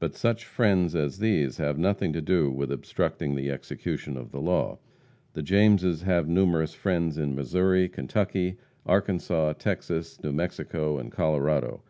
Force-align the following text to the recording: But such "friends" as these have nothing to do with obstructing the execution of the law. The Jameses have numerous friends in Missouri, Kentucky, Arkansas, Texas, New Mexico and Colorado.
But 0.00 0.16
such 0.16 0.46
"friends" 0.46 0.96
as 0.96 1.20
these 1.20 1.58
have 1.58 1.78
nothing 1.78 2.12
to 2.14 2.20
do 2.20 2.50
with 2.50 2.72
obstructing 2.72 3.36
the 3.36 3.50
execution 3.52 4.16
of 4.16 4.32
the 4.32 4.40
law. 4.40 4.80
The 5.34 5.44
Jameses 5.44 6.02
have 6.02 6.26
numerous 6.26 6.74
friends 6.74 7.18
in 7.18 7.36
Missouri, 7.36 7.88
Kentucky, 7.88 8.56
Arkansas, 8.84 9.52
Texas, 9.52 10.20
New 10.24 10.32
Mexico 10.32 10.98
and 10.98 11.12
Colorado. 11.12 11.84